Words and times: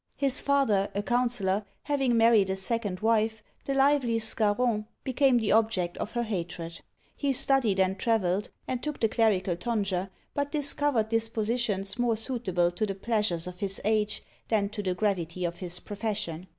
His 0.15 0.41
father, 0.41 0.89
a 0.95 1.03
counsellor, 1.03 1.63
having 1.83 2.17
married 2.17 2.49
a 2.49 2.55
second 2.55 3.01
wife, 3.01 3.43
the 3.65 3.75
lively 3.75 4.17
Scarron 4.17 4.87
became 5.03 5.37
the 5.37 5.51
object 5.51 5.95
of 5.97 6.13
her 6.13 6.23
hatred. 6.23 6.81
He 7.15 7.33
studied, 7.33 7.79
and 7.79 7.99
travelled, 7.99 8.49
and 8.67 8.81
took 8.81 8.99
the 8.99 9.07
clerical 9.07 9.55
tonsure; 9.55 10.09
but 10.33 10.51
discovered 10.51 11.09
dispositions 11.09 11.99
more 11.99 12.17
suitable 12.17 12.71
to 12.71 12.87
the 12.87 12.95
pleasures 12.95 13.45
of 13.45 13.59
his 13.59 13.79
age 13.85 14.23
than 14.47 14.69
to 14.69 14.81
the 14.81 14.95
gravity 14.95 15.45
of 15.45 15.57
his 15.57 15.79
profession. 15.79 16.47